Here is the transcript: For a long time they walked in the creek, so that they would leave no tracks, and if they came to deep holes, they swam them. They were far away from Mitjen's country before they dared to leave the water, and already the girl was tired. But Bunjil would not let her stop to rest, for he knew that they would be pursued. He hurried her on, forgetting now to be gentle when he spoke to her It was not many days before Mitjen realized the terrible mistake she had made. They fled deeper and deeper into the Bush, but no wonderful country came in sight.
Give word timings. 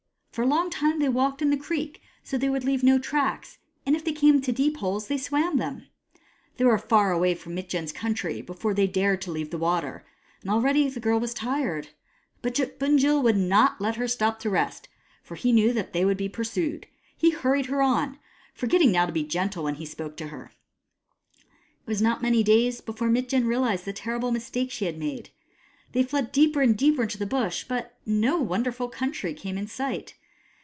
For 0.31 0.43
a 0.43 0.47
long 0.47 0.69
time 0.69 0.99
they 0.99 1.09
walked 1.09 1.41
in 1.41 1.49
the 1.49 1.57
creek, 1.57 2.01
so 2.23 2.37
that 2.37 2.41
they 2.45 2.49
would 2.49 2.63
leave 2.63 2.83
no 2.83 2.97
tracks, 2.97 3.57
and 3.85 3.97
if 3.97 4.05
they 4.05 4.13
came 4.13 4.39
to 4.43 4.53
deep 4.53 4.77
holes, 4.77 5.09
they 5.09 5.17
swam 5.17 5.57
them. 5.57 5.87
They 6.55 6.63
were 6.63 6.77
far 6.77 7.11
away 7.11 7.35
from 7.35 7.53
Mitjen's 7.53 7.91
country 7.91 8.41
before 8.41 8.73
they 8.73 8.87
dared 8.87 9.19
to 9.23 9.31
leave 9.31 9.49
the 9.49 9.57
water, 9.57 10.05
and 10.39 10.49
already 10.49 10.87
the 10.87 11.01
girl 11.01 11.19
was 11.19 11.33
tired. 11.33 11.89
But 12.41 12.55
Bunjil 12.79 13.21
would 13.21 13.35
not 13.35 13.81
let 13.81 13.97
her 13.97 14.07
stop 14.07 14.39
to 14.39 14.49
rest, 14.49 14.87
for 15.21 15.35
he 15.35 15.51
knew 15.51 15.73
that 15.73 15.91
they 15.91 16.05
would 16.05 16.15
be 16.15 16.29
pursued. 16.29 16.87
He 17.17 17.31
hurried 17.31 17.65
her 17.65 17.81
on, 17.81 18.17
forgetting 18.53 18.93
now 18.93 19.05
to 19.07 19.11
be 19.11 19.25
gentle 19.25 19.65
when 19.65 19.75
he 19.75 19.85
spoke 19.85 20.15
to 20.15 20.27
her 20.27 20.51
It 21.85 21.87
was 21.87 22.01
not 22.01 22.21
many 22.21 22.41
days 22.41 22.79
before 22.79 23.09
Mitjen 23.09 23.45
realized 23.47 23.83
the 23.83 23.91
terrible 23.91 24.31
mistake 24.31 24.71
she 24.71 24.85
had 24.85 24.97
made. 24.97 25.31
They 25.91 26.03
fled 26.03 26.31
deeper 26.31 26.61
and 26.61 26.77
deeper 26.77 27.01
into 27.03 27.17
the 27.17 27.25
Bush, 27.25 27.65
but 27.67 27.97
no 28.05 28.37
wonderful 28.39 28.87
country 28.87 29.33
came 29.33 29.57
in 29.57 29.67
sight. 29.67 30.13